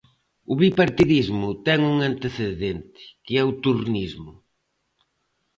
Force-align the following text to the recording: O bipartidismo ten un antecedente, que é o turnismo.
O 0.51 0.53
bipartidismo 0.61 1.49
ten 1.65 1.79
un 1.91 1.97
antecedente, 2.11 3.01
que 3.23 3.33
é 3.41 3.43
o 3.51 3.57
turnismo. 3.63 4.31